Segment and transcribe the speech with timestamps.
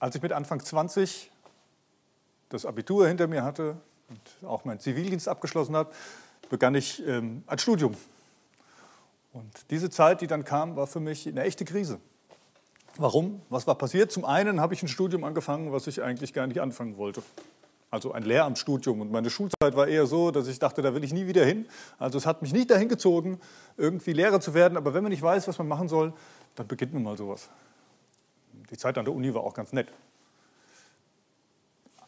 [0.00, 1.30] Als ich mit Anfang 20
[2.48, 3.76] das Abitur hinter mir hatte
[4.08, 5.92] und auch meinen Zivildienst abgeschlossen habe,
[6.48, 7.94] begann ich ähm, ein Studium.
[9.32, 12.00] Und diese Zeit, die dann kam, war für mich eine echte Krise.
[12.96, 13.42] Warum?
[13.50, 14.10] Was war passiert?
[14.10, 17.22] Zum einen habe ich ein Studium angefangen, was ich eigentlich gar nicht anfangen wollte.
[17.90, 19.02] Also ein Lehramtsstudium.
[19.02, 21.66] Und meine Schulzeit war eher so, dass ich dachte, da will ich nie wieder hin.
[21.98, 23.38] Also es hat mich nicht dahin gezogen,
[23.76, 24.78] irgendwie Lehrer zu werden.
[24.78, 26.14] Aber wenn man nicht weiß, was man machen soll,
[26.54, 27.50] dann beginnt man mal sowas.
[28.70, 29.88] Die Zeit an der Uni war auch ganz nett.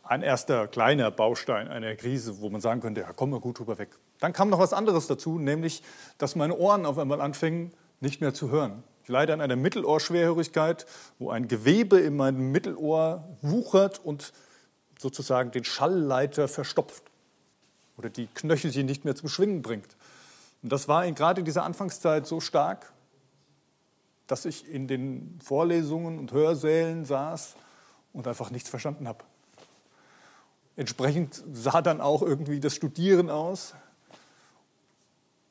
[0.03, 3.79] Ein erster kleiner Baustein einer Krise, wo man sagen könnte, ja, kommen wir gut drüber
[3.79, 3.91] weg.
[4.21, 5.83] Dann kam noch was anderes dazu, nämlich,
[6.19, 8.83] dass meine Ohren auf einmal anfingen, nicht mehr zu hören.
[9.05, 10.87] Ich leide an einer Mittelohrschwerhörigkeit,
[11.19, 14.33] wo ein Gewebe in meinem Mittelohr wuchert und
[14.99, 17.03] sozusagen den Schallleiter verstopft
[17.97, 19.97] oder die Knöchelchen nicht mehr zum Schwingen bringt.
[20.63, 22.92] Und das war gerade in dieser Anfangszeit so stark,
[24.33, 27.55] dass ich in den Vorlesungen und Hörsälen saß
[28.15, 29.23] und einfach nichts verstanden habe.
[30.75, 33.75] Entsprechend sah dann auch irgendwie das Studieren aus.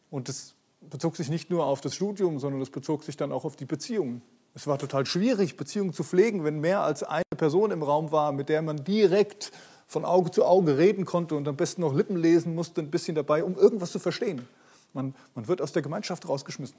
[0.10, 3.46] Und es bezog sich nicht nur auf das Studium, sondern es bezog sich dann auch
[3.46, 4.24] auf die Beziehungen.
[4.56, 8.32] Es war total schwierig, Beziehungen zu pflegen, wenn mehr als eine Person im Raum war,
[8.32, 9.52] mit der man direkt
[9.86, 13.14] von Auge zu Auge reden konnte und am besten noch Lippen lesen musste, ein bisschen
[13.14, 14.48] dabei, um irgendwas zu verstehen.
[14.92, 16.78] Man, man wird aus der Gemeinschaft rausgeschmissen.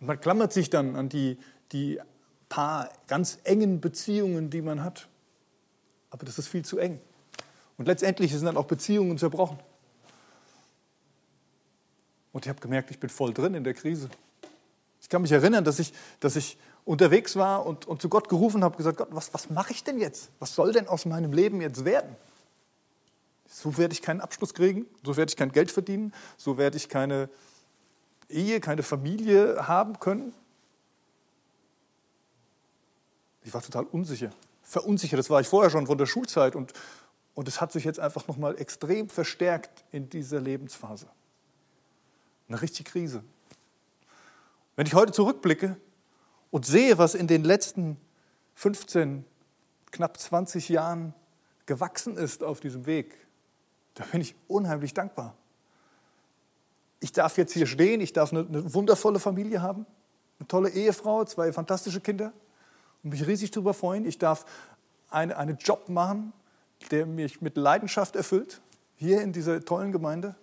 [0.00, 1.38] Man klammert sich dann an die,
[1.72, 2.00] die
[2.48, 5.08] paar ganz engen Beziehungen, die man hat.
[6.10, 7.00] Aber das ist viel zu eng.
[7.76, 9.58] Und letztendlich sind dann auch Beziehungen zerbrochen.
[12.32, 14.08] Und ich habe gemerkt, ich bin voll drin in der Krise.
[15.00, 18.62] Ich kann mich erinnern, dass ich, dass ich unterwegs war und, und zu Gott gerufen
[18.62, 20.30] habe, gesagt, Gott, was, was mache ich denn jetzt?
[20.38, 22.16] Was soll denn aus meinem Leben jetzt werden?
[23.48, 26.88] So werde ich keinen Abschluss kriegen, so werde ich kein Geld verdienen, so werde ich
[26.88, 27.28] keine
[28.28, 30.34] Ehe, keine Familie haben können.
[33.42, 34.30] Ich war total unsicher,
[34.62, 35.18] verunsichert.
[35.18, 36.72] Das war ich vorher schon von der Schulzeit und,
[37.34, 41.06] und es hat sich jetzt einfach nochmal extrem verstärkt in dieser Lebensphase.
[42.48, 43.22] Eine richtige Krise.
[44.74, 45.76] Wenn ich heute zurückblicke
[46.50, 47.96] und sehe, was in den letzten
[48.56, 49.24] 15,
[49.92, 51.14] knapp 20 Jahren
[51.66, 53.16] gewachsen ist auf diesem Weg,
[53.94, 55.36] da bin ich unheimlich dankbar.
[57.06, 59.86] Ich darf jetzt hier stehen, ich darf eine, eine wundervolle Familie haben,
[60.40, 62.32] eine tolle Ehefrau, zwei fantastische Kinder
[63.04, 64.04] und mich riesig darüber freuen.
[64.04, 64.44] Ich darf
[65.08, 66.32] eine, einen Job machen,
[66.90, 68.60] der mich mit Leidenschaft erfüllt,
[68.96, 70.34] hier in dieser tollen Gemeinde.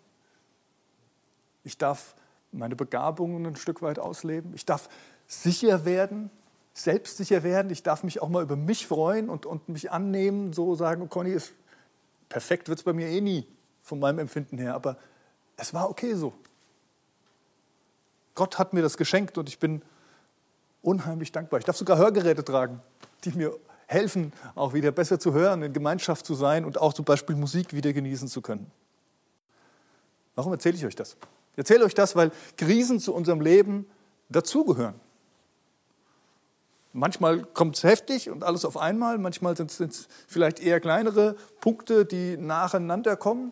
[1.66, 2.16] Ich darf
[2.54, 4.54] meine Begabungen ein Stück weit ausleben.
[4.56, 4.88] Ich darf
[5.28, 6.30] sicher werden,
[6.74, 7.74] selbstsicher werden.
[7.74, 11.32] Ich darf mich auch mal über mich freuen und, und mich annehmen, so sagen, Conny,
[11.32, 11.52] ist,
[12.30, 13.46] perfekt wird es bei mir eh nie,
[13.82, 14.76] von meinem Empfinden her.
[14.76, 14.96] Aber
[15.58, 16.32] es war okay so.
[18.36, 19.82] Gott hat mir das geschenkt und ich bin
[20.82, 21.60] unheimlich dankbar.
[21.60, 22.82] Ich darf sogar Hörgeräte tragen,
[23.24, 23.58] die mir
[23.88, 27.74] helfen, auch wieder besser zu hören, in Gemeinschaft zu sein und auch zum Beispiel Musik
[27.74, 28.70] wieder genießen zu können.
[30.36, 31.16] Warum erzähle ich euch das?
[31.52, 33.86] Ich erzähle euch das, weil Krisen zu unserem Leben
[34.30, 34.96] dazugehören.
[36.92, 42.06] Manchmal kommt es heftig und alles auf einmal, manchmal sind es vielleicht eher kleinere Punkte,
[42.06, 43.52] die nacheinander kommen.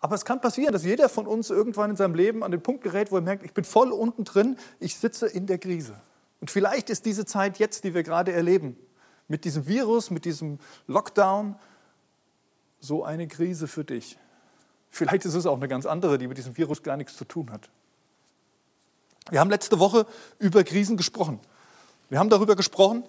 [0.00, 2.82] Aber es kann passieren, dass jeder von uns irgendwann in seinem Leben an den Punkt
[2.82, 6.00] gerät, wo er merkt, ich bin voll unten drin, ich sitze in der Krise.
[6.40, 8.76] Und vielleicht ist diese Zeit jetzt, die wir gerade erleben,
[9.26, 11.56] mit diesem Virus, mit diesem Lockdown,
[12.80, 14.18] so eine Krise für dich.
[14.90, 17.50] Vielleicht ist es auch eine ganz andere, die mit diesem Virus gar nichts zu tun
[17.50, 17.68] hat.
[19.30, 20.06] Wir haben letzte Woche
[20.38, 21.40] über Krisen gesprochen.
[22.08, 23.02] Wir haben darüber gesprochen,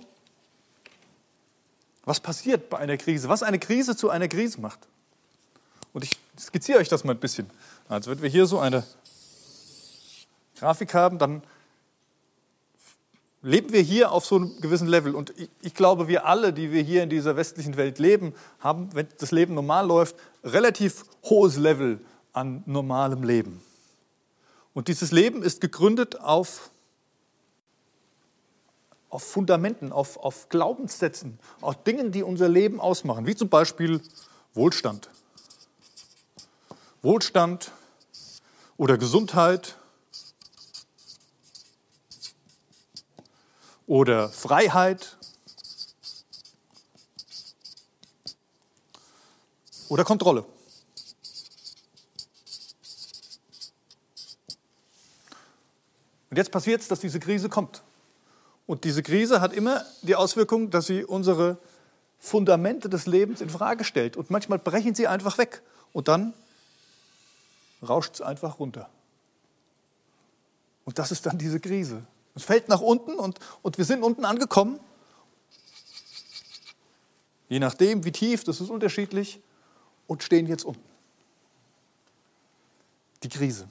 [2.04, 4.88] was passiert bei einer Krise, was eine Krise zu einer Krise macht.
[5.94, 7.50] Und ich skizziere euch das mal ein bisschen.
[7.88, 8.84] Also wenn wir hier so eine
[10.58, 11.44] Grafik haben, dann
[13.42, 15.16] leben wir hier auf so einem gewissen Level.
[15.16, 18.90] Und ich, ich, glaube, wir alle, die wir hier in dieser westlichen Welt leben, haben,
[18.94, 22.00] wenn das Leben normal läuft, relativ hohes Level
[22.34, 23.62] an normalem Leben.
[24.74, 26.70] Und dieses Leben ist gegründet auf,
[29.10, 34.02] auf Fundamenten, auf, auf Glaubenssätzen, auf Dingen, die unser Leben ausmachen, wie zum Beispiel
[34.54, 35.10] Wohlstand.
[37.02, 37.72] Wohlstand
[38.78, 39.76] oder Gesundheit
[43.88, 45.18] oder Freiheit
[49.88, 50.46] oder Kontrolle.
[56.30, 57.82] Und jetzt passiert es, dass diese Krise kommt.
[58.68, 61.58] Und diese Krise hat immer die Auswirkung, dass sie unsere
[62.20, 64.16] Fundamente des Lebens in Frage stellt.
[64.16, 65.64] Und manchmal brechen sie einfach weg.
[65.92, 66.34] Und dann
[67.88, 68.90] rauscht es einfach runter.
[70.86, 72.04] Und das ist dann diese Krise.
[72.36, 74.80] Es fällt nach unten und, und wir sind unten angekommen
[77.50, 79.42] je nachdem, wie tief, das ist unterschiedlich,
[80.08, 80.88] und stehen jetzt unten.
[83.24, 83.68] Die Krise.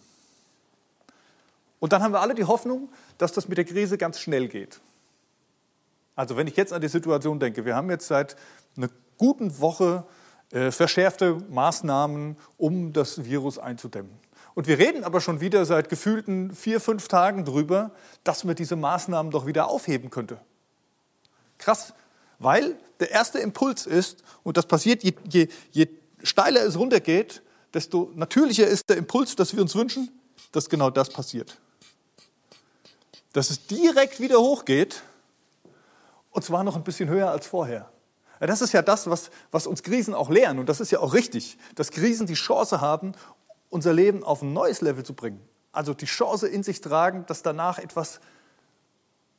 [1.78, 4.81] Und dann haben wir alle die Hoffnung, dass das mit der Krise ganz schnell geht.
[6.16, 8.37] Also wenn ich jetzt an die Situation denke, wir haben jetzt seit
[8.76, 10.04] einer guten Woche
[10.50, 14.12] verschärfte Maßnahmen, um das Virus einzudämmen.
[14.54, 17.92] Und wir reden aber schon wieder seit gefühlten vier, fünf Tagen darüber,
[18.24, 20.40] dass man diese Maßnahmen doch wieder aufheben könnte.
[21.58, 21.92] Krass,
[22.38, 25.88] weil der erste Impuls ist, und das passiert, je, je, je
[26.22, 27.42] steiler es runtergeht,
[27.74, 30.10] desto natürlicher ist der Impuls, dass wir uns wünschen,
[30.52, 31.58] dass genau das passiert.
[33.32, 35.02] Dass es direkt wieder hochgeht,
[36.30, 37.90] und zwar noch ein bisschen höher als vorher.
[38.40, 40.58] Das ist ja das, was, was uns Krisen auch lehren.
[40.58, 43.12] Und das ist ja auch richtig, dass Krisen die Chance haben,
[43.70, 45.40] unser Leben auf ein neues Level zu bringen.
[45.73, 48.20] Also die Chance in sich tragen, dass danach etwas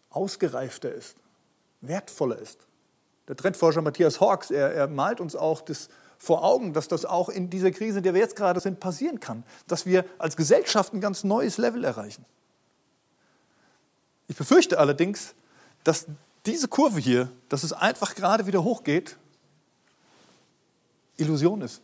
[0.09, 1.15] ausgereifter ist,
[1.81, 2.59] wertvoller ist.
[3.27, 7.29] Der Trendforscher Matthias Hawks, er, er malt uns auch das vor Augen, dass das auch
[7.29, 9.43] in dieser Krise, in der wir jetzt gerade sind, passieren kann.
[9.67, 12.25] Dass wir als Gesellschaft ein ganz neues Level erreichen.
[14.27, 15.33] Ich befürchte allerdings,
[15.83, 16.07] dass
[16.49, 19.17] diese Kurve hier, dass es einfach gerade wieder hochgeht,
[21.17, 21.81] Illusion ist.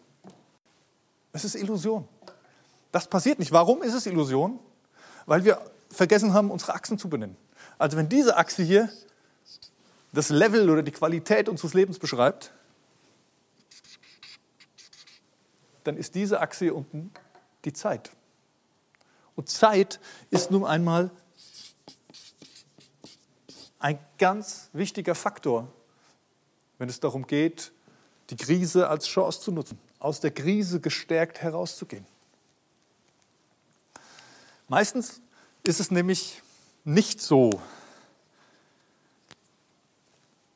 [1.34, 2.08] Es ist Illusion.
[2.92, 3.52] Das passiert nicht.
[3.52, 4.60] Warum ist es Illusion?
[5.26, 7.38] Weil wir vergessen haben, unsere Achsen zu benennen.
[7.78, 8.90] Also wenn diese Achse hier
[10.14, 12.52] das Level oder die Qualität unseres Lebens beschreibt,
[15.84, 17.12] dann ist diese Achse hier unten
[17.66, 18.12] die Zeit.
[19.36, 20.00] Und Zeit
[20.32, 21.12] ist nun einmal
[23.86, 25.72] ein ganz wichtiger Faktor,
[26.80, 27.72] wenn es darum geht,
[28.32, 32.04] die Krise als Chance zu nutzen, aus der Krise gestärkt herauszugehen.
[34.68, 35.22] Meistens
[35.62, 36.42] ist es nämlich
[36.84, 37.52] nicht so,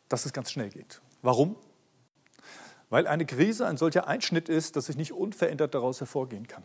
[0.08, 1.00] dass es ganz schnell geht.
[1.22, 1.56] Warum?
[2.90, 6.64] Weil eine Krise ein solcher Einschnitt ist, dass ich nicht unverändert daraus hervorgehen kann.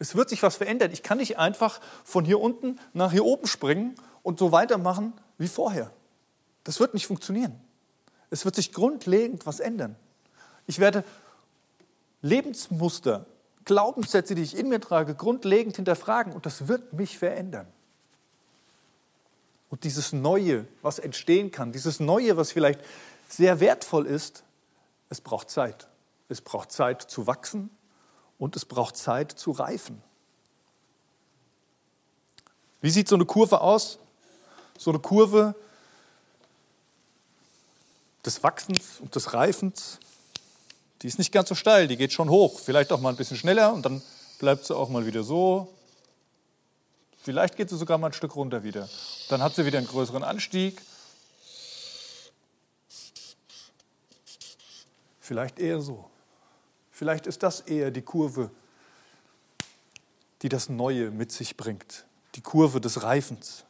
[0.00, 0.90] Es wird sich was verändern.
[0.90, 5.48] Ich kann nicht einfach von hier unten nach hier oben springen und so weitermachen wie
[5.48, 5.92] vorher.
[6.64, 7.58] Das wird nicht funktionieren.
[8.30, 9.96] Es wird sich grundlegend was ändern.
[10.66, 11.04] Ich werde
[12.20, 13.26] Lebensmuster,
[13.64, 17.66] Glaubenssätze, die ich in mir trage, grundlegend hinterfragen und das wird mich verändern.
[19.70, 22.80] Und dieses Neue, was entstehen kann, dieses Neue, was vielleicht
[23.28, 24.42] sehr wertvoll ist,
[25.10, 25.88] es braucht Zeit.
[26.28, 27.70] Es braucht Zeit zu wachsen
[28.38, 30.02] und es braucht Zeit zu reifen.
[32.80, 33.98] Wie sieht so eine Kurve aus?
[34.78, 35.54] So eine Kurve
[38.24, 39.98] des Wachsens und des Reifens,
[41.02, 43.36] die ist nicht ganz so steil, die geht schon hoch, vielleicht auch mal ein bisschen
[43.36, 44.02] schneller und dann
[44.38, 45.68] bleibt sie auch mal wieder so.
[47.22, 48.88] Vielleicht geht sie sogar mal ein Stück runter wieder.
[49.28, 50.80] Dann hat sie wieder einen größeren Anstieg.
[55.20, 56.08] Vielleicht eher so.
[56.90, 58.50] Vielleicht ist das eher die Kurve,
[60.42, 62.06] die das Neue mit sich bringt.
[62.34, 63.64] Die Kurve des Reifens.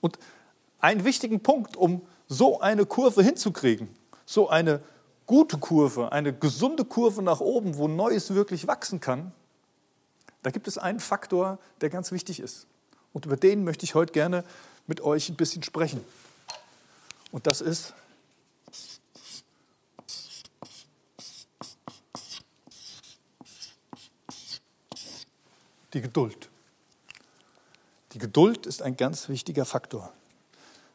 [0.00, 0.18] Und
[0.80, 3.88] einen wichtigen Punkt, um so eine Kurve hinzukriegen,
[4.26, 4.82] so eine
[5.26, 9.32] gute Kurve, eine gesunde Kurve nach oben, wo Neues wirklich wachsen kann,
[10.42, 12.66] da gibt es einen Faktor, der ganz wichtig ist.
[13.12, 14.44] Und über den möchte ich heute gerne
[14.86, 16.04] mit euch ein bisschen sprechen.
[17.32, 17.92] Und das ist
[25.92, 26.48] die Geduld.
[28.18, 30.12] Die Geduld ist ein ganz wichtiger Faktor,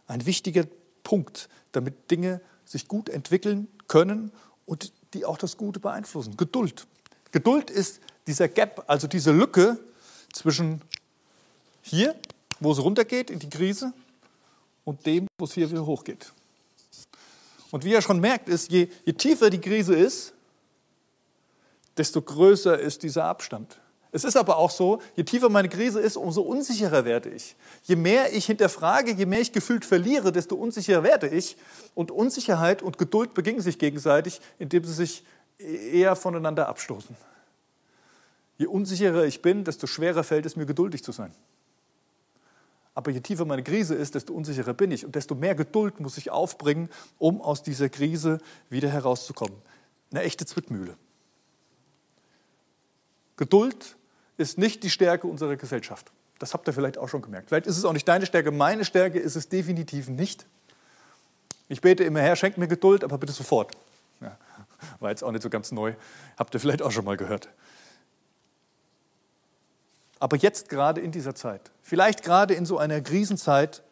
[0.07, 0.65] ein wichtiger
[1.03, 4.33] Punkt, damit Dinge sich gut entwickeln können
[4.65, 6.35] und die auch das Gute beeinflussen.
[6.35, 6.85] Geduld.
[7.31, 9.79] Geduld ist dieser Gap, also diese Lücke
[10.33, 10.81] zwischen
[11.81, 12.13] hier,
[12.59, 13.93] wo es runtergeht in die Krise,
[14.83, 16.33] und dem, wo es hier wieder hochgeht.
[17.71, 20.33] Und wie ihr schon merkt, ist, je, je tiefer die Krise ist,
[21.95, 23.79] desto größer ist dieser Abstand.
[24.13, 27.55] Es ist aber auch so, je tiefer meine Krise ist, umso unsicherer werde ich.
[27.82, 31.58] Je mehr ich hinterfrage, je mehr ich gefühlt verliere, desto unsicherer werde ich.
[31.96, 35.24] Und Unsicherheit und Geduld begegnen sich gegenseitig, indem sie sich
[35.58, 37.17] eher voneinander abstoßen.
[38.60, 41.34] Je unsicherer ich bin, desto schwerer fällt es mir, geduldig zu sein.
[42.93, 46.20] Aber je tiefer meine Krise ist, desto unsicherer bin ich und desto mehr Geduld muss
[46.20, 48.38] ich aufbringen, um aus dieser Krise
[48.70, 49.58] wieder herauszukommen.
[50.12, 50.96] Eine echte Zwickmühle.
[53.38, 53.96] Geduld
[54.37, 56.11] ist nicht die Stärke unserer Gesellschaft.
[56.39, 57.49] Das habt ihr vielleicht auch schon gemerkt.
[57.49, 60.45] Vielleicht ist es auch nicht deine Stärke, meine Stärke ist es definitiv nicht.
[61.69, 63.71] Ich bete immer her, schenkt mir Geduld, aber bitte sofort.
[64.21, 64.37] Ja,
[64.99, 65.93] war jetzt auch nicht so ganz neu.
[66.37, 67.49] Habt ihr vielleicht auch schon mal gehört.
[70.19, 73.83] Aber jetzt gerade in dieser Zeit, vielleicht gerade in so einer Krisenzeit,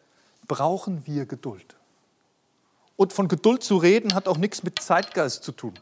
[0.48, 1.76] brauchen wir Geduld.
[2.96, 5.74] Und von Geduld zu reden hat auch nichts mit Zeitgeist zu tun.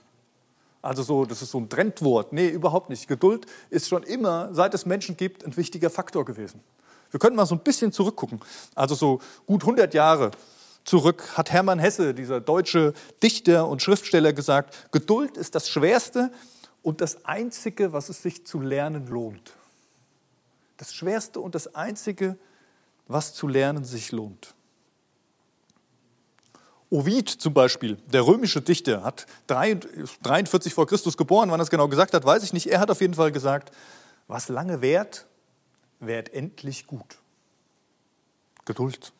[0.82, 2.32] Also so, das ist so ein Trendwort.
[2.32, 3.06] Nee, überhaupt nicht.
[3.06, 6.60] Geduld ist schon immer, seit es Menschen gibt, ein wichtiger Faktor gewesen.
[7.10, 8.40] Wir können mal so ein bisschen zurückgucken.
[8.74, 10.30] Also so gut 100 Jahre
[10.84, 16.30] zurück hat Hermann Hesse, dieser deutsche Dichter und Schriftsteller, gesagt, Geduld ist das Schwerste
[16.82, 19.52] und das Einzige, was es sich zu lernen lohnt.
[20.78, 22.38] Das Schwerste und das Einzige,
[23.06, 24.54] was zu lernen sich lohnt.
[26.90, 31.50] Ovid zum Beispiel, der römische Dichter, hat 43 vor Christus geboren.
[31.50, 32.66] Wann er es genau gesagt hat, weiß ich nicht.
[32.66, 33.72] Er hat auf jeden Fall gesagt,
[34.26, 35.26] was lange währt,
[36.00, 37.18] währt endlich gut.
[38.64, 39.12] Geduld.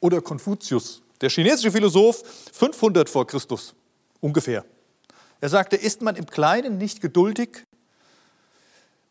[0.00, 2.22] Oder Konfuzius, der chinesische Philosoph,
[2.52, 3.74] 500 vor Christus
[4.20, 4.64] ungefähr.
[5.40, 7.64] Er sagte, ist man im Kleinen nicht geduldig,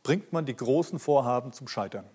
[0.04, 2.06] bringt man die großen Vorhaben zum Scheitern.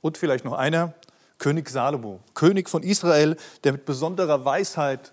[0.00, 0.94] Und vielleicht noch einer,
[1.40, 5.12] König Salomo, König von Israel, der mit besonderer Weisheit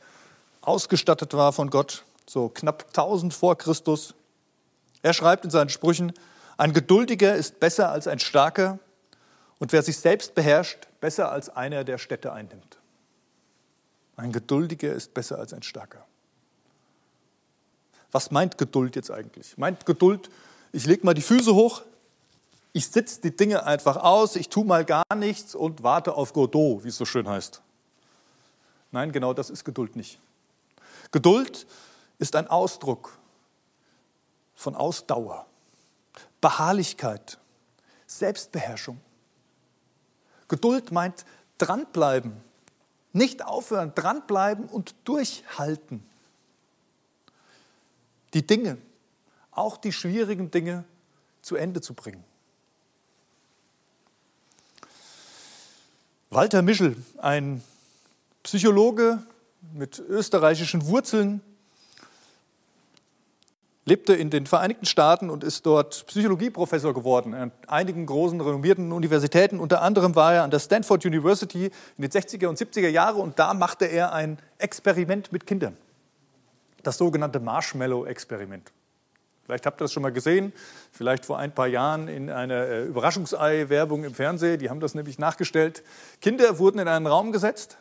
[0.62, 4.14] ausgestattet war von Gott, so knapp 1000 vor Christus.
[5.02, 6.12] Er schreibt in seinen Sprüchen,
[6.58, 8.78] ein Geduldiger ist besser als ein Starker
[9.58, 12.78] und wer sich selbst beherrscht, besser als einer, der Städte einnimmt.
[14.18, 16.06] Ein Geduldiger ist besser als ein Starker.
[18.12, 19.58] Was meint Geduld jetzt eigentlich?
[19.58, 20.30] Meint Geduld,
[20.74, 21.84] ich lege mal die Füße hoch,
[22.74, 26.84] ich sitze die Dinge einfach aus, ich tue mal gar nichts und warte auf Godot,
[26.84, 27.62] wie es so schön heißt.
[28.92, 30.20] Nein, genau das ist Geduld nicht.
[31.12, 31.68] Geduld
[32.20, 33.18] ist ein Ausdruck
[34.56, 35.46] von Ausdauer,
[36.42, 37.38] Beharrlichkeit,
[38.06, 39.00] Selbstbeherrschung.
[40.48, 41.26] Geduld meint
[41.58, 42.42] dranbleiben,
[43.14, 46.08] nicht aufhören, dranbleiben und durchhalten
[48.34, 48.78] die Dinge,
[49.52, 50.84] auch die schwierigen Dinge,
[51.42, 52.24] zu Ende zu bringen.
[56.30, 57.64] Walter Mischel, ein
[58.44, 59.20] Psychologe
[59.74, 61.42] mit österreichischen Wurzeln,
[63.86, 69.60] lebte in den Vereinigten Staaten und ist dort Psychologieprofessor geworden an einigen großen renommierten Universitäten.
[69.60, 73.40] Unter anderem war er an der Stanford University in den 60er und 70er Jahren und
[73.40, 75.78] da machte er ein Experiment mit Kindern
[76.88, 78.72] das sogenannte Marshmallow-Experiment.
[79.48, 80.52] Vielleicht habt ihr das schon mal gesehen,
[80.92, 84.60] vielleicht vor ein paar Jahren in einer äh, Überraschungsei-Werbung im Fernsehen.
[84.60, 85.84] Die haben das nämlich nachgestellt.
[86.20, 87.78] Kinder wurden in einen Raum gesetzt,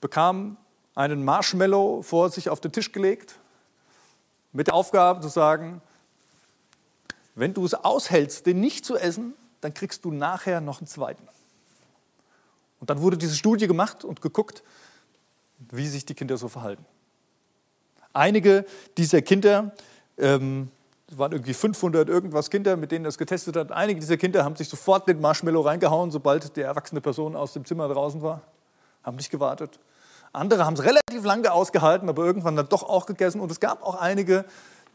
[0.00, 0.56] bekamen
[0.94, 3.34] einen Marshmallow vor sich auf den Tisch gelegt,
[4.52, 5.82] mit der Aufgabe zu sagen,
[7.34, 11.26] wenn du es aushältst, den nicht zu essen, dann kriegst du nachher noch einen zweiten.
[12.78, 14.62] Und dann wurde diese Studie gemacht und geguckt,
[15.58, 16.86] wie sich die Kinder so verhalten.
[18.12, 18.64] Einige
[18.96, 19.74] dieser Kinder,
[20.16, 20.70] ähm,
[21.08, 24.56] es waren irgendwie 500 irgendwas Kinder, mit denen das getestet hat, einige dieser Kinder haben
[24.56, 28.42] sich sofort den Marshmallow reingehauen, sobald die erwachsene Person aus dem Zimmer draußen war,
[29.04, 29.78] haben nicht gewartet.
[30.32, 33.40] Andere haben es relativ lange ausgehalten, aber irgendwann dann doch auch gegessen.
[33.40, 34.44] Und es gab auch einige,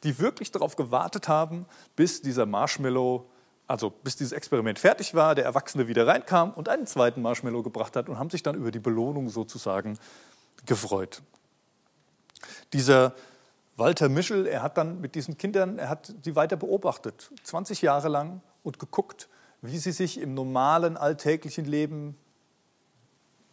[0.03, 1.65] die wirklich darauf gewartet haben,
[1.95, 3.25] bis dieser Marshmallow,
[3.67, 7.95] also bis dieses Experiment fertig war, der Erwachsene wieder reinkam und einen zweiten Marshmallow gebracht
[7.95, 9.97] hat und haben sich dann über die Belohnung sozusagen
[10.65, 11.21] gefreut.
[12.73, 13.13] Dieser
[13.77, 18.09] Walter Mischel, er hat dann mit diesen Kindern, er hat sie weiter beobachtet, 20 Jahre
[18.09, 19.29] lang und geguckt,
[19.61, 22.17] wie sie sich im normalen alltäglichen Leben,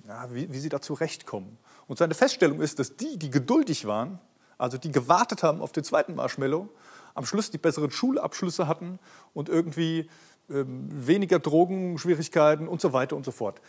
[0.07, 1.59] ja, wie, wie sie da zurechtkommen.
[1.87, 4.19] Und seine Feststellung ist, dass die, die geduldig waren,
[4.57, 6.69] also die gewartet haben auf den zweiten Marshmallow,
[7.15, 8.99] am Schluss die besseren Schulabschlüsse hatten
[9.35, 10.09] und irgendwie
[10.51, 13.61] ähm, weniger Drogenschwierigkeiten und so weiter und so fort.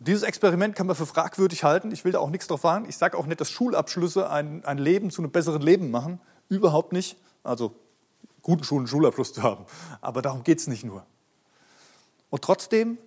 [0.00, 1.90] Dieses Experiment kann man für fragwürdig halten.
[1.90, 2.86] Ich will da auch nichts drauf sagen.
[2.88, 6.20] Ich sage auch nicht, dass Schulabschlüsse ein, ein Leben zu einem besseren Leben machen.
[6.48, 7.16] Überhaupt nicht.
[7.42, 7.74] Also
[8.42, 9.66] guten Schulen Schulabschluss zu haben.
[10.00, 11.04] Aber darum geht es nicht nur.
[12.30, 12.98] Und trotzdem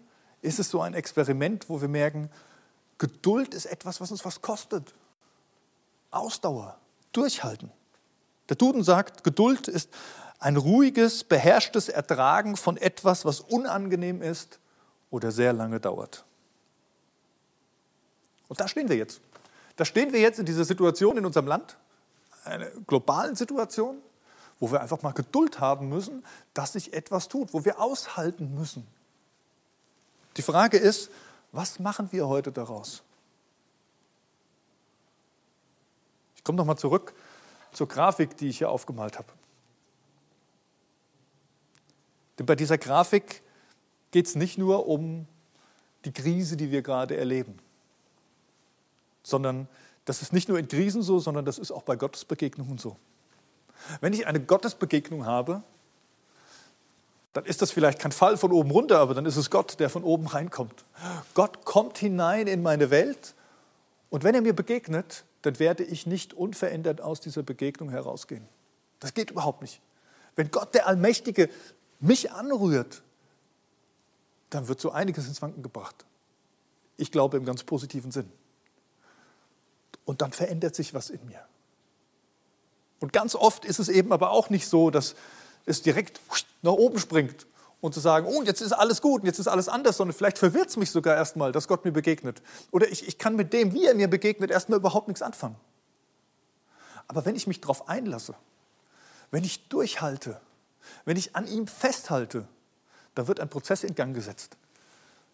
[0.41, 2.29] ist es so ein Experiment, wo wir merken,
[2.97, 4.93] Geduld ist etwas, was uns was kostet.
[6.11, 6.77] Ausdauer,
[7.13, 7.71] Durchhalten.
[8.49, 9.89] Der Duden sagt, Geduld ist
[10.39, 14.59] ein ruhiges, beherrschtes Ertragen von etwas, was unangenehm ist
[15.09, 16.25] oder sehr lange dauert.
[18.51, 19.21] Und da stehen wir jetzt.
[19.77, 21.77] Da stehen wir jetzt in dieser Situation in unserem Land,
[22.43, 24.01] einer globalen Situation,
[24.59, 28.85] wo wir einfach mal Geduld haben müssen, dass sich etwas tut, wo wir aushalten müssen.
[30.35, 31.11] Die Frage ist,
[31.53, 33.03] was machen wir heute daraus?
[36.35, 37.13] Ich komme nochmal zurück
[37.71, 39.31] zur Grafik, die ich hier aufgemalt habe.
[42.37, 43.43] Denn bei dieser Grafik
[44.11, 45.25] geht es nicht nur um
[46.03, 47.57] die Krise, die wir gerade erleben
[49.23, 49.67] sondern
[50.05, 52.97] das ist nicht nur in Krisen so, sondern das ist auch bei Gottesbegegnungen so.
[53.99, 55.63] Wenn ich eine Gottesbegegnung habe,
[57.33, 59.89] dann ist das vielleicht kein Fall von oben runter, aber dann ist es Gott, der
[59.89, 60.83] von oben reinkommt.
[61.33, 63.35] Gott kommt hinein in meine Welt
[64.11, 68.45] Und wenn er mir begegnet, dann werde ich nicht unverändert aus dieser Begegnung herausgehen.
[68.99, 69.81] Das geht überhaupt nicht.
[70.35, 71.49] Wenn Gott der Allmächtige
[71.99, 73.01] mich anrührt,
[74.49, 76.05] dann wird so einiges ins Wanken gebracht.
[76.97, 78.29] Ich glaube im ganz positiven Sinn.
[80.11, 81.39] Und dann verändert sich was in mir.
[82.99, 85.15] Und ganz oft ist es eben aber auch nicht so, dass
[85.65, 86.19] es direkt
[86.63, 87.47] nach oben springt
[87.79, 90.37] und zu sagen, oh, jetzt ist alles gut und jetzt ist alles anders, sondern vielleicht
[90.37, 92.41] verwirrt es mich sogar erstmal, dass Gott mir begegnet.
[92.71, 95.55] Oder ich, ich kann mit dem, wie er mir begegnet, erstmal überhaupt nichts anfangen.
[97.07, 98.35] Aber wenn ich mich darauf einlasse,
[99.31, 100.41] wenn ich durchhalte,
[101.05, 102.49] wenn ich an ihm festhalte,
[103.15, 104.57] dann wird ein Prozess in Gang gesetzt.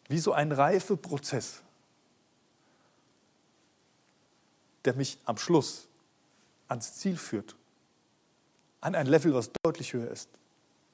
[0.07, 1.63] Wie so ein Reifeprozess,
[4.87, 5.89] der mich am Schluss
[6.69, 7.55] ans Ziel führt.
[8.79, 10.29] An ein Level, was deutlich höher ist.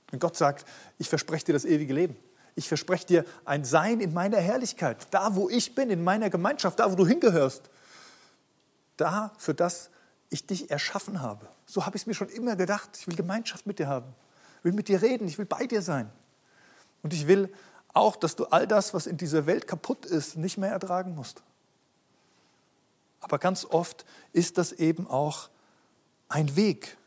[0.09, 0.65] Wenn Gott sagt,
[0.97, 2.17] ich verspreche dir das ewige Leben.
[2.55, 6.79] Ich verspreche dir ein Sein in meiner Herrlichkeit, da wo ich bin, in meiner Gemeinschaft,
[6.79, 7.69] da wo du hingehörst.
[8.97, 9.91] Da, für das
[10.31, 11.47] ich dich erschaffen habe.
[11.67, 12.89] So habe ich es mir schon immer gedacht.
[12.97, 14.15] Ich will Gemeinschaft mit dir haben.
[14.59, 15.27] Ich will mit dir reden.
[15.27, 16.11] Ich will bei dir sein.
[17.03, 17.53] Und ich will
[17.93, 21.43] auch, dass du all das, was in dieser Welt kaputt ist, nicht mehr ertragen musst.
[23.23, 25.49] Aber ganz oft ist das eben auch
[26.27, 26.97] ein Weg.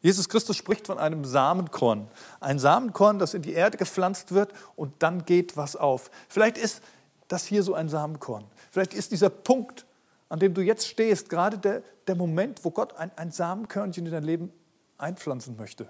[0.00, 2.08] Jesus Christus spricht von einem Samenkorn.
[2.40, 6.10] Ein Samenkorn, das in die Erde gepflanzt wird und dann geht was auf.
[6.28, 6.82] Vielleicht ist
[7.28, 8.44] das hier so ein Samenkorn.
[8.70, 9.86] Vielleicht ist dieser Punkt,
[10.28, 14.12] an dem du jetzt stehst, gerade der, der Moment, wo Gott ein, ein Samenkörnchen in
[14.12, 14.52] dein Leben
[14.98, 15.88] einpflanzen möchte,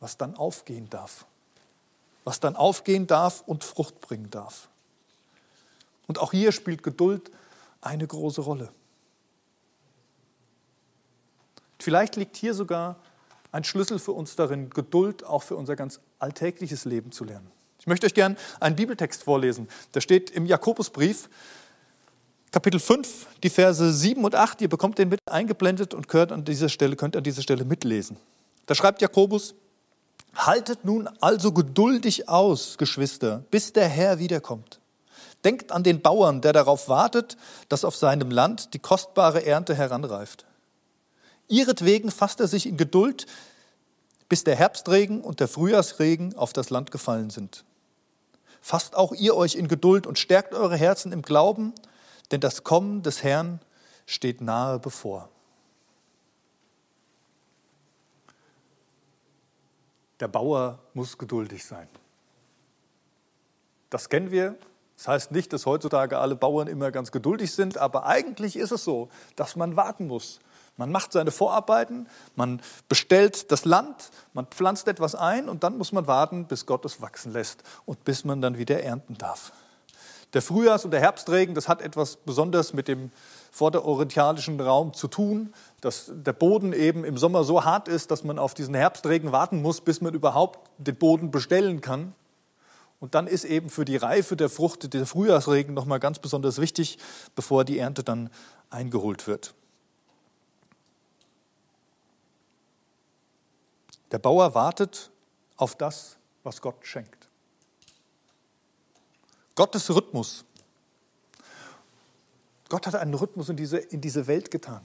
[0.00, 1.26] was dann aufgehen darf.
[2.24, 4.68] Was dann aufgehen darf und Frucht bringen darf.
[6.06, 7.30] Und auch hier spielt Geduld
[7.84, 8.70] eine große Rolle.
[11.78, 12.96] Vielleicht liegt hier sogar
[13.52, 17.50] ein Schlüssel für uns darin, Geduld auch für unser ganz alltägliches Leben zu lernen.
[17.78, 19.68] Ich möchte euch gerne einen Bibeltext vorlesen.
[19.92, 21.28] Der steht im Jakobusbrief,
[22.50, 24.62] Kapitel 5, die Verse 7 und 8.
[24.62, 28.16] Ihr bekommt den mit eingeblendet und könnt an dieser Stelle, könnt an dieser Stelle mitlesen.
[28.66, 29.54] Da schreibt Jakobus,
[30.34, 34.80] Haltet nun also geduldig aus, Geschwister, bis der Herr wiederkommt.
[35.44, 37.36] Denkt an den Bauern, der darauf wartet,
[37.68, 40.46] dass auf seinem Land die kostbare Ernte heranreift.
[41.48, 43.26] Ihretwegen fasst er sich in Geduld,
[44.28, 47.64] bis der Herbstregen und der Frühjahrsregen auf das Land gefallen sind.
[48.62, 51.74] Fasst auch ihr euch in Geduld und stärkt eure Herzen im Glauben,
[52.30, 53.60] denn das Kommen des Herrn
[54.06, 55.28] steht nahe bevor.
[60.20, 61.88] Der Bauer muss geduldig sein.
[63.90, 64.56] Das kennen wir,
[64.96, 68.84] das heißt nicht, dass heutzutage alle Bauern immer ganz geduldig sind, aber eigentlich ist es
[68.84, 70.40] so, dass man warten muss.
[70.76, 75.92] Man macht seine Vorarbeiten, man bestellt das Land, man pflanzt etwas ein und dann muss
[75.92, 79.52] man warten, bis Gott es wachsen lässt und bis man dann wieder ernten darf.
[80.32, 83.12] Der Frühjahrs- und der Herbstregen, das hat etwas besonders mit dem
[83.52, 88.40] vorderorientalischen Raum zu tun, dass der Boden eben im Sommer so hart ist, dass man
[88.40, 92.14] auf diesen Herbstregen warten muss, bis man überhaupt den Boden bestellen kann.
[93.00, 96.98] Und dann ist eben für die Reife der Frucht der Frühjahrsregen nochmal ganz besonders wichtig,
[97.34, 98.30] bevor die Ernte dann
[98.70, 99.54] eingeholt wird.
[104.10, 105.10] Der Bauer wartet
[105.56, 107.28] auf das, was Gott schenkt.
[109.54, 110.44] Gottes Rhythmus.
[112.68, 114.84] Gott hat einen Rhythmus in diese, in diese Welt getan.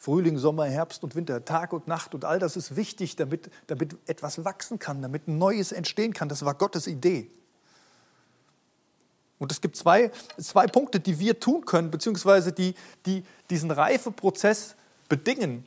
[0.00, 3.96] Frühling, Sommer, Herbst und Winter, Tag und Nacht und all das ist wichtig, damit, damit
[4.06, 6.30] etwas wachsen kann, damit Neues entstehen kann.
[6.30, 7.30] Das war Gottes Idee.
[9.38, 14.74] Und es gibt zwei, zwei Punkte, die wir tun können, beziehungsweise die, die diesen Reifeprozess
[15.10, 15.64] bedingen.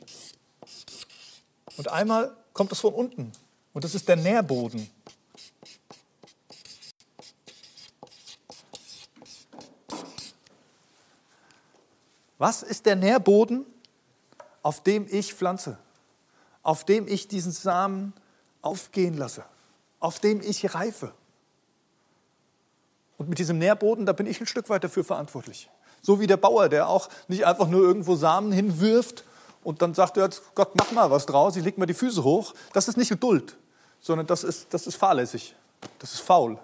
[1.76, 3.30] Und einmal kommt es von unten
[3.72, 4.90] und das ist der Nährboden.
[12.36, 13.64] Was ist der Nährboden?
[14.64, 15.78] Auf dem ich pflanze,
[16.62, 18.14] auf dem ich diesen Samen
[18.62, 19.44] aufgehen lasse,
[20.00, 21.12] auf dem ich reife.
[23.18, 25.70] Und mit diesem Nährboden, da bin ich ein Stück weit dafür verantwortlich.
[26.00, 29.24] So wie der Bauer, der auch nicht einfach nur irgendwo Samen hinwirft
[29.62, 30.18] und dann sagt,
[30.54, 32.54] Gott, mach mal was draus, ich leg mal die Füße hoch.
[32.72, 33.58] Das ist nicht Geduld,
[34.00, 35.54] sondern das ist, das ist fahrlässig,
[35.98, 36.58] das ist faul.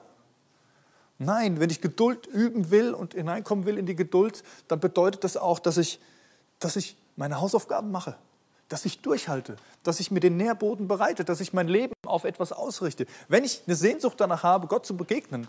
[1.19, 5.37] Nein, wenn ich Geduld üben will und hineinkommen will in die Geduld, dann bedeutet das
[5.37, 6.01] auch, dass ich,
[6.61, 8.17] dass ich meine Hausaufgaben mache,
[8.71, 12.51] dass ich durchhalte, dass ich mir den Nährboden bereite, dass ich mein Leben auf etwas
[12.51, 13.07] ausrichte.
[13.29, 15.47] Wenn ich eine Sehnsucht danach habe, Gott zu begegnen,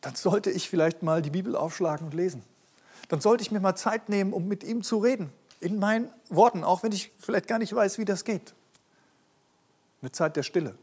[0.00, 2.42] dann sollte ich vielleicht mal die Bibel aufschlagen und lesen.
[3.08, 6.64] Dann sollte ich mir mal Zeit nehmen, um mit ihm zu reden, in meinen Worten,
[6.64, 8.52] auch wenn ich vielleicht gar nicht weiß, wie das geht.
[10.02, 10.74] Eine Zeit der Stille,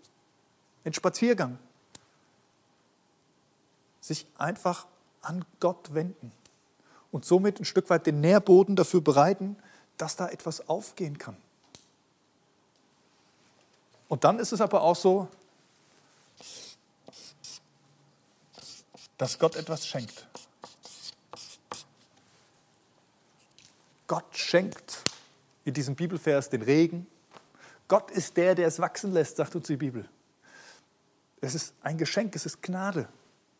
[0.85, 1.59] ein Spaziergang.
[3.99, 4.87] Sich einfach
[5.21, 6.31] an Gott wenden
[7.11, 9.57] und somit ein Stück weit den Nährboden dafür bereiten,
[9.97, 11.37] dass da etwas aufgehen kann.
[14.07, 15.27] Und dann ist es aber auch so,
[19.17, 20.27] dass Gott etwas schenkt.
[24.07, 25.03] Gott schenkt
[25.65, 27.07] in diesem Bibelvers den Regen.
[27.87, 30.07] Gott ist der, der es wachsen lässt, sagt uns die Bibel.
[31.41, 33.07] Es ist ein Geschenk, es ist Gnade.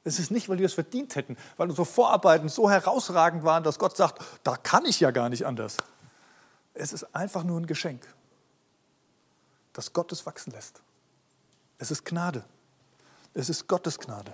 [0.03, 3.79] Es ist nicht, weil wir es verdient hätten, weil unsere Vorarbeiten so herausragend waren, dass
[3.79, 5.77] Gott sagt, da kann ich ja gar nicht anders.
[6.73, 8.07] Es ist einfach nur ein Geschenk,
[9.73, 10.81] das Gott es wachsen lässt.
[11.77, 12.43] Es ist Gnade.
[13.33, 14.33] Es ist Gottes Gnade.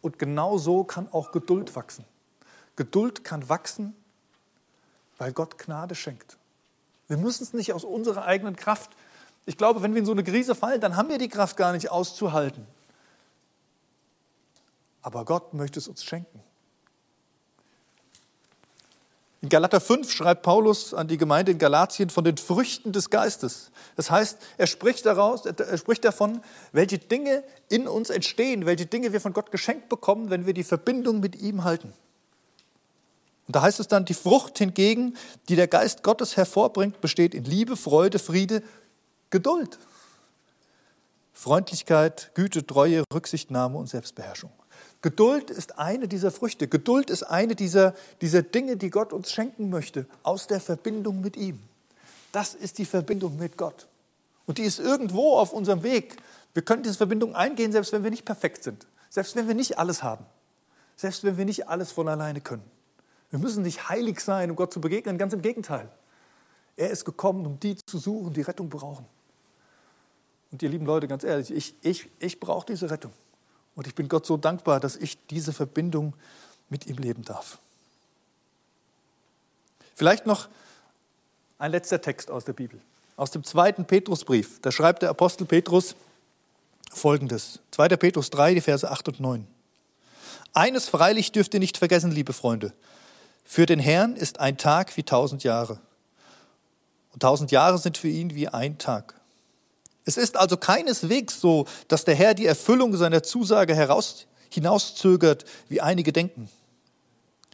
[0.00, 2.04] Und genau so kann auch Geduld wachsen.
[2.76, 3.94] Geduld kann wachsen,
[5.18, 6.36] weil Gott Gnade schenkt.
[7.08, 8.90] Wir müssen es nicht aus unserer eigenen Kraft.
[9.46, 11.72] Ich glaube, wenn wir in so eine Krise fallen, dann haben wir die Kraft gar
[11.72, 12.66] nicht auszuhalten.
[15.02, 16.42] Aber Gott möchte es uns schenken.
[19.46, 23.70] In Galater 5 schreibt Paulus an die Gemeinde in Galatien von den Früchten des Geistes.
[23.94, 29.12] Das heißt, er spricht, daraus, er spricht davon, welche Dinge in uns entstehen, welche Dinge
[29.12, 31.92] wir von Gott geschenkt bekommen, wenn wir die Verbindung mit ihm halten.
[33.46, 35.16] Und da heißt es dann, die Frucht hingegen,
[35.48, 38.64] die der Geist Gottes hervorbringt, besteht in Liebe, Freude, Friede,
[39.30, 39.78] Geduld,
[41.32, 44.50] Freundlichkeit, Güte, Treue, Rücksichtnahme und Selbstbeherrschung.
[45.06, 46.66] Geduld ist eine dieser Früchte.
[46.66, 51.36] Geduld ist eine dieser, dieser Dinge, die Gott uns schenken möchte, aus der Verbindung mit
[51.36, 51.60] ihm.
[52.32, 53.86] Das ist die Verbindung mit Gott.
[54.46, 56.16] Und die ist irgendwo auf unserem Weg.
[56.54, 58.84] Wir können diese Verbindung eingehen, selbst wenn wir nicht perfekt sind.
[59.08, 60.26] Selbst wenn wir nicht alles haben.
[60.96, 62.68] Selbst wenn wir nicht alles von alleine können.
[63.30, 65.18] Wir müssen nicht heilig sein, um Gott zu begegnen.
[65.18, 65.88] Ganz im Gegenteil.
[66.74, 69.06] Er ist gekommen, um die zu suchen, die Rettung brauchen.
[70.50, 73.12] Und ihr lieben Leute, ganz ehrlich, ich, ich, ich brauche diese Rettung.
[73.76, 76.14] Und ich bin Gott so dankbar, dass ich diese Verbindung
[76.68, 77.58] mit ihm leben darf.
[79.94, 80.48] Vielleicht noch
[81.58, 82.80] ein letzter Text aus der Bibel,
[83.16, 84.60] aus dem zweiten Petrusbrief.
[84.60, 85.94] Da schreibt der Apostel Petrus
[86.90, 87.88] folgendes: 2.
[87.96, 89.46] Petrus 3, die Verse 8 und 9.
[90.52, 92.72] Eines freilich dürft ihr nicht vergessen, liebe Freunde.
[93.44, 95.78] Für den Herrn ist ein Tag wie tausend Jahre.
[97.12, 99.14] Und tausend Jahre sind für ihn wie ein Tag.
[100.06, 105.80] Es ist also keineswegs so, dass der Herr die Erfüllung seiner Zusage heraus, hinauszögert, wie
[105.80, 106.48] einige denken.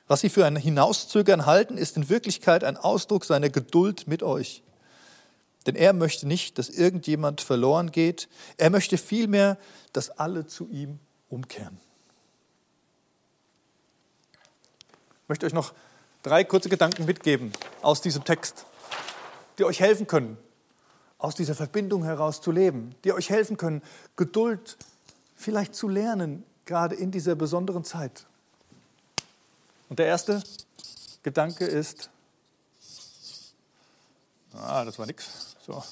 [0.07, 4.63] Was sie für ein Hinauszögern halten, ist in Wirklichkeit ein Ausdruck seiner Geduld mit euch.
[5.67, 8.29] Denn er möchte nicht, dass irgendjemand verloren geht.
[8.59, 9.57] Er möchte vielmehr,
[9.95, 10.99] dass alle zu ihm
[11.31, 11.81] umkehren.
[15.23, 15.73] Ich möchte euch noch
[16.23, 18.67] drei kurze Gedanken mitgeben aus diesem Text,
[19.59, 20.37] die euch helfen können,
[21.23, 23.81] aus dieser Verbindung heraus zu leben, die euch helfen können,
[24.17, 24.77] Geduld
[25.37, 28.27] vielleicht zu lernen, gerade in dieser besonderen Zeit.
[29.89, 30.43] Und der erste
[31.23, 32.11] Gedanke ist,
[34.55, 35.57] ah, das war nichts.
[35.65, 35.83] So,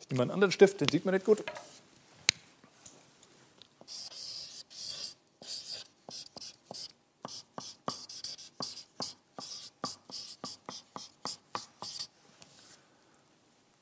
[0.00, 1.44] ich nehme einen anderen Stift, den sieht man nicht gut.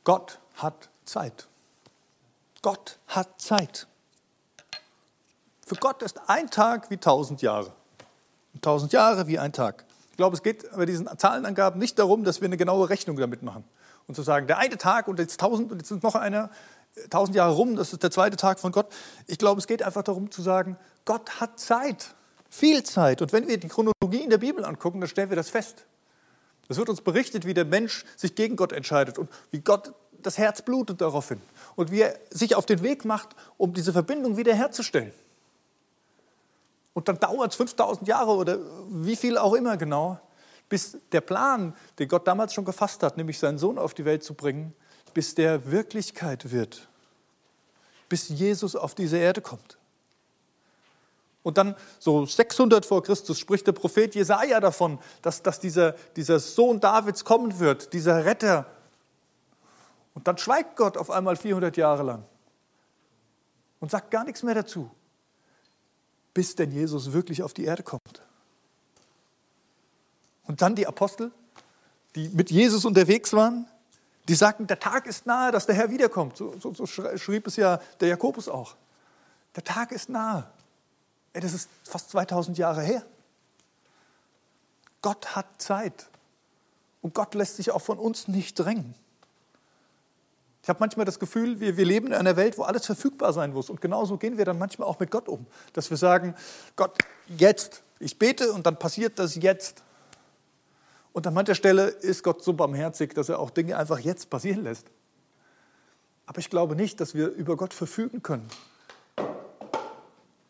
[0.02, 1.47] Gott hat Zeit.
[2.62, 3.87] Gott hat Zeit.
[5.66, 7.73] Für Gott ist ein Tag wie tausend Jahre.
[8.55, 9.85] Und tausend Jahre wie ein Tag.
[10.11, 13.42] Ich glaube, es geht bei diesen Zahlenangaben nicht darum, dass wir eine genaue Rechnung damit
[13.42, 13.64] machen.
[14.07, 16.51] Und zu sagen, der eine Tag und jetzt tausend und jetzt sind noch einer,
[17.11, 18.87] tausend Jahre rum, das ist der zweite Tag von Gott.
[19.27, 22.14] Ich glaube, es geht einfach darum zu sagen, Gott hat Zeit.
[22.49, 23.21] Viel Zeit.
[23.21, 25.85] Und wenn wir die Chronologie in der Bibel angucken, dann stellen wir das fest.
[26.69, 29.92] Es wird uns berichtet, wie der Mensch sich gegen Gott entscheidet und wie Gott
[30.27, 31.41] das Herz blutet daraufhin
[31.77, 35.12] und wie er sich auf den Weg macht, um diese Verbindung wiederherzustellen.
[36.95, 38.59] Und dann dauert es 5000 Jahre oder
[38.89, 40.19] wie viel auch immer genau,
[40.69, 44.25] bis der Plan, den Gott damals schon gefasst hat, nämlich seinen Sohn auf die Welt
[44.25, 44.75] zu bringen,
[45.15, 46.89] bis der Wirklichkeit wird,
[48.09, 49.79] bis Jesus auf diese Erde kommt.
[51.43, 56.41] Und dann so 600 vor Christus spricht der Prophet Jesaja davon, dass, dass dieser, dieser
[56.41, 58.67] Sohn Davids kommen wird, dieser Retter,
[60.16, 62.24] und dann schweigt Gott auf einmal 400 Jahre lang
[63.81, 64.90] und sagt gar nichts mehr dazu,
[66.33, 68.22] bis denn Jesus wirklich auf die Erde kommt.
[70.44, 71.33] Und dann die Apostel,
[72.14, 73.68] die mit Jesus unterwegs waren,
[74.26, 76.38] die sagten, der Tag ist nahe, dass der Herr wiederkommt.
[76.38, 78.74] So, so, so schrieb es ja der Jakobus auch.
[79.55, 80.48] Der Tag ist nahe.
[81.35, 83.05] Das ist fast 2000 Jahre her.
[85.02, 86.09] Gott hat Zeit.
[87.02, 88.94] Und Gott lässt sich auch von uns nicht drängen.
[90.66, 93.52] Ich habe manchmal das Gefühl, wir, wir leben in einer Welt, wo alles verfügbar sein
[93.52, 93.70] muss.
[93.70, 95.46] Und genauso gehen wir dann manchmal auch mit Gott um.
[95.74, 96.35] Dass wir sagen,
[96.74, 96.98] Gott,
[97.29, 99.85] jetzt, ich bete und dann passiert das jetzt.
[101.12, 104.64] Und an mancher Stelle ist Gott so barmherzig, dass er auch Dinge einfach jetzt passieren
[104.64, 104.88] lässt.
[106.26, 108.48] Aber ich glaube nicht, dass wir über Gott verfügen können.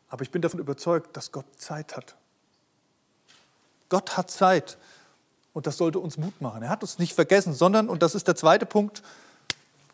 [0.09, 2.17] Aber ich bin davon überzeugt, dass Gott Zeit hat.
[3.91, 4.79] Gott hat Zeit
[5.53, 6.63] und das sollte uns Mut machen.
[6.63, 9.03] Er hat uns nicht vergessen, sondern, und das ist der zweite Punkt,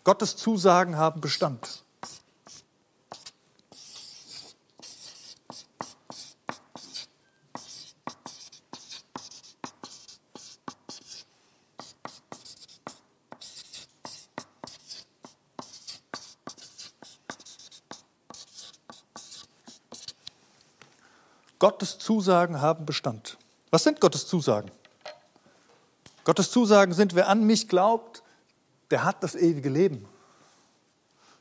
[0.04, 1.84] Gottes Zusagen haben Bestand.
[21.60, 23.38] Gottes Zusagen haben Bestand.
[23.70, 24.72] Was sind Gottes Zusagen?
[26.24, 28.11] Gottes Zusagen sind, wer an mich glaubt,
[28.92, 30.06] der hat das ewige Leben.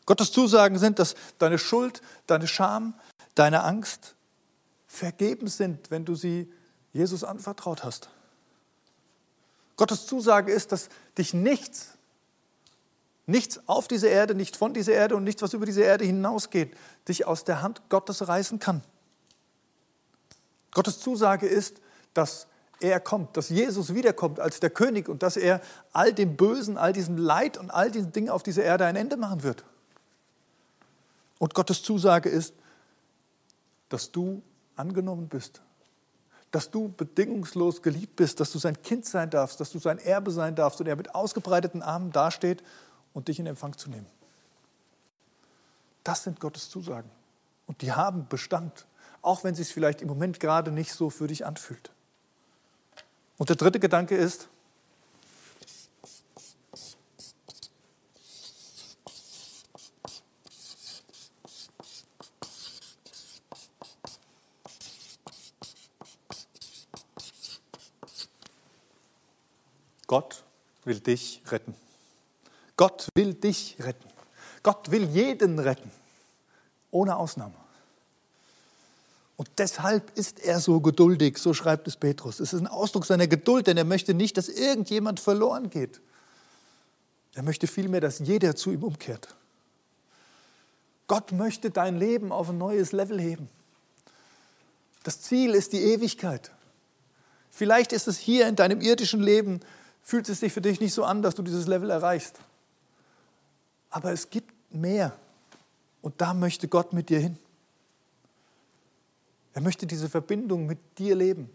[0.06, 2.96] Gottes Zusagen sind, dass deine Schuld, deine Scham,
[3.36, 4.16] deine Angst
[4.88, 6.52] vergeben sind, wenn du sie
[6.94, 8.10] Jesus anvertraut hast.
[9.76, 11.98] Gottes Zusage ist, dass dich nichts,
[13.26, 16.76] nichts auf dieser Erde, nicht von dieser Erde und nichts, was über diese Erde hinausgeht,
[17.08, 18.82] dich aus der Hand Gottes reißen kann.
[20.72, 21.82] Gottes Zusage ist,
[22.14, 22.48] dass
[22.82, 25.62] er kommt, dass Jesus wiederkommt als der König und dass er
[25.94, 29.18] all dem Bösen, all diesem Leid und all diesen Dingen auf dieser Erde ein Ende
[29.18, 29.64] machen wird.
[31.40, 32.54] Und Gottes Zusage ist,
[33.90, 34.42] dass du
[34.76, 35.62] angenommen bist,
[36.52, 40.32] dass du bedingungslos geliebt bist, dass du sein Kind sein darfst, dass du sein Erbe
[40.32, 42.64] sein darfst und er mit ausgebreiteten Armen dasteht
[43.14, 44.08] und dich in Empfang zu nehmen.
[46.04, 47.10] Das sind Gottes Zusagen.
[47.68, 48.86] Und die haben Bestand,
[49.22, 51.92] auch wenn es vielleicht im Moment gerade nicht so für dich anfühlt.
[53.42, 54.48] Und der dritte Gedanke ist,
[70.06, 70.44] Gott
[70.84, 71.74] will dich retten.
[72.78, 74.08] Gott will dich retten.
[74.62, 75.90] Gott will jeden retten,
[76.92, 77.61] ohne Ausnahme.
[79.42, 82.40] Und deshalb ist er so geduldig, so schreibt es Petrus.
[82.40, 86.00] Es ist ein Ausdruck seiner Geduld, denn er möchte nicht, dass irgendjemand verloren geht.
[87.34, 89.34] Er möchte vielmehr, dass jeder zu ihm umkehrt.
[91.08, 93.50] Gott möchte dein Leben auf ein neues Level heben.
[95.02, 96.52] Das Ziel ist die Ewigkeit.
[97.50, 99.62] Vielleicht ist es hier in deinem irdischen Leben,
[100.04, 102.38] fühlt es sich für dich nicht so an, dass du dieses Level erreichst.
[103.90, 105.18] Aber es gibt mehr.
[106.04, 107.40] Und da möchte Gott mit dir hin.
[109.54, 111.50] Er möchte diese Verbindung mit dir leben.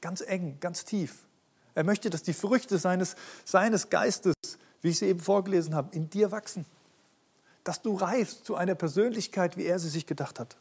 [0.00, 1.24] Ganz eng, ganz tief.
[1.74, 4.34] Er möchte, dass die Früchte seines, seines Geistes,
[4.82, 6.66] wie ich sie eben vorgelesen habe, in dir wachsen.
[7.64, 10.56] Dass du reifst zu einer Persönlichkeit, wie er sie sich gedacht hat.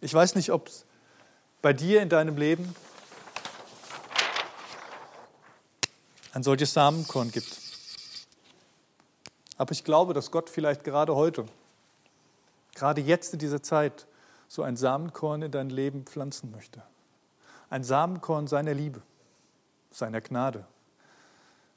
[0.00, 0.86] Ich weiß nicht, ob es
[1.60, 2.74] bei dir in deinem Leben
[6.32, 7.60] ein solches Samenkorn gibt.
[9.56, 11.46] Aber ich glaube, dass Gott vielleicht gerade heute
[12.78, 14.06] gerade jetzt in dieser Zeit
[14.46, 16.82] so ein Samenkorn in dein Leben pflanzen möchte.
[17.70, 19.02] Ein Samenkorn seiner Liebe,
[19.90, 20.64] seiner Gnade,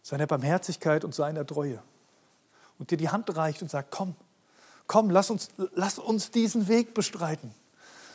[0.04, 1.82] seiner Barmherzigkeit und seiner Treue.
[2.80, 4.16] Und dir die Hand reicht und sagt, komm,
[4.88, 7.54] komm, lass uns, lass uns diesen Weg bestreiten.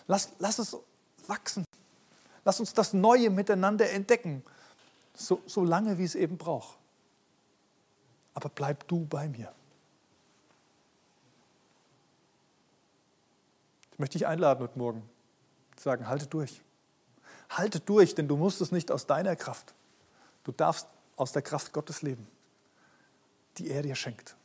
[0.07, 0.77] Lass, lass es
[1.27, 1.65] wachsen.
[2.45, 4.45] Lass uns das Neue miteinander entdecken,
[5.15, 6.79] so, so lange wie es eben braucht.
[8.35, 9.53] Aber bleib du bei mir.
[13.97, 15.09] Ich möchte dich einladen heute Morgen,
[15.75, 16.61] zu sagen, halte durch.
[17.49, 19.73] Halte durch, denn du musst es nicht aus deiner Kraft.
[20.45, 22.27] Du darfst aus der Kraft Gottes leben,
[23.57, 24.37] die er dir schenkt.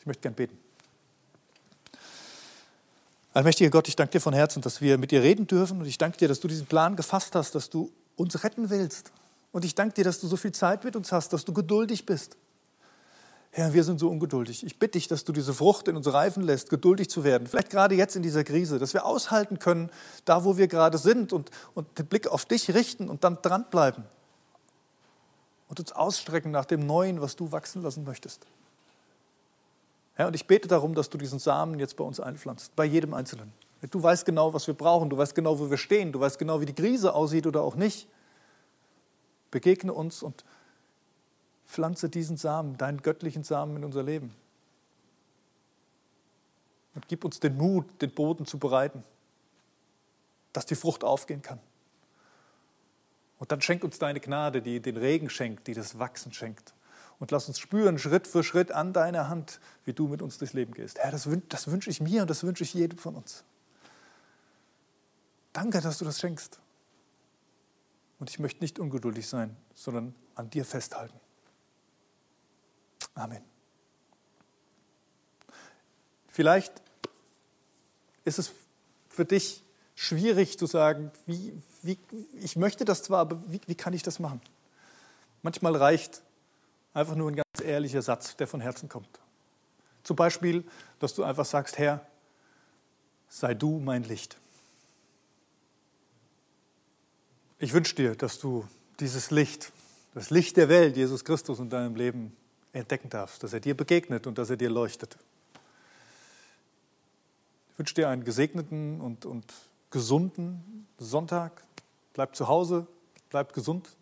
[0.00, 0.58] Ich möchte gern beten.
[3.32, 5.98] Allmächtiger Gott, ich danke dir von Herzen, dass wir mit dir reden dürfen und ich
[5.98, 9.12] danke dir, dass du diesen Plan gefasst hast, dass du uns retten willst.
[9.52, 12.04] Und ich danke dir, dass du so viel Zeit mit uns hast, dass du geduldig
[12.04, 12.36] bist.
[13.56, 14.66] Herr, wir sind so ungeduldig.
[14.66, 17.46] Ich bitte dich, dass du diese Frucht in uns reifen lässt, geduldig zu werden.
[17.46, 19.90] Vielleicht gerade jetzt in dieser Krise, dass wir aushalten können,
[20.24, 24.02] da wo wir gerade sind und, und den Blick auf dich richten und dann dranbleiben.
[25.68, 28.44] Und uns ausstrecken nach dem Neuen, was du wachsen lassen möchtest.
[30.14, 33.14] Herr, und ich bete darum, dass du diesen Samen jetzt bei uns einpflanzt, bei jedem
[33.14, 33.52] Einzelnen.
[33.88, 36.60] Du weißt genau, was wir brauchen, du weißt genau, wo wir stehen, du weißt genau,
[36.60, 38.08] wie die Krise aussieht oder auch nicht.
[39.52, 40.44] Begegne uns und
[41.66, 44.34] Pflanze diesen Samen, deinen göttlichen Samen in unser Leben.
[46.94, 49.02] Und gib uns den Mut, den Boden zu bereiten,
[50.52, 51.58] dass die Frucht aufgehen kann.
[53.38, 56.72] Und dann schenk uns deine Gnade, die den Regen schenkt, die das Wachsen schenkt.
[57.18, 60.54] Und lass uns spüren, Schritt für Schritt an deiner Hand, wie du mit uns durchs
[60.54, 60.98] Leben gehst.
[60.98, 63.44] Herr, das, das wünsche ich mir und das wünsche ich jedem von uns.
[65.52, 66.58] Danke, dass du das schenkst.
[68.18, 71.18] Und ich möchte nicht ungeduldig sein, sondern an dir festhalten.
[73.14, 73.42] Amen.
[76.28, 76.72] Vielleicht
[78.24, 78.52] ist es
[79.08, 79.62] für dich
[79.94, 81.98] schwierig zu sagen, wie, wie,
[82.40, 84.40] ich möchte das zwar, aber wie, wie kann ich das machen?
[85.42, 86.22] Manchmal reicht
[86.92, 89.20] einfach nur ein ganz ehrlicher Satz, der von Herzen kommt.
[90.02, 90.64] Zum Beispiel,
[90.98, 92.04] dass du einfach sagst, Herr,
[93.28, 94.36] sei du mein Licht.
[97.58, 98.66] Ich wünsche dir, dass du
[99.00, 99.72] dieses Licht,
[100.14, 102.36] das Licht der Welt, Jesus Christus in deinem Leben
[102.74, 105.16] entdecken darfst, dass er dir begegnet und dass er dir leuchtet.
[107.72, 109.52] Ich wünsche dir einen gesegneten und, und
[109.90, 111.64] gesunden Sonntag.
[112.12, 112.86] Bleibt zu Hause,
[113.30, 113.96] bleibt gesund.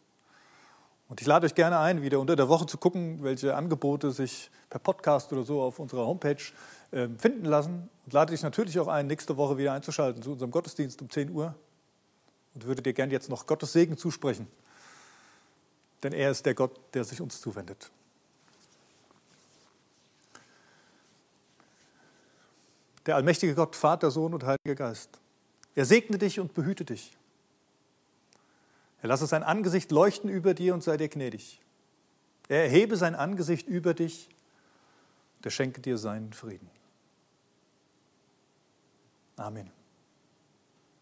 [1.09, 4.51] Und ich lade euch gerne ein, wieder unter der Woche zu gucken, welche Angebote sich
[4.71, 6.43] per Podcast oder so auf unserer Homepage
[6.91, 7.89] äh, finden lassen.
[8.05, 11.31] Und lade dich natürlich auch ein, nächste Woche wieder einzuschalten zu unserem Gottesdienst um 10
[11.31, 11.55] Uhr.
[12.55, 14.47] Und würde dir gerne jetzt noch Gottes Segen zusprechen.
[16.03, 17.91] Denn er ist der Gott, der sich uns zuwendet.
[23.07, 25.21] Der allmächtige Gott, Vater, Sohn und Heiliger Geist.
[25.75, 27.17] Er segne dich und behüte dich.
[29.03, 31.61] Er lasse sein Angesicht leuchten über dir und sei dir gnädig.
[32.49, 34.29] Er erhebe sein Angesicht über dich
[35.37, 36.71] und er schenke dir seinen Frieden.
[39.37, 39.82] Amen.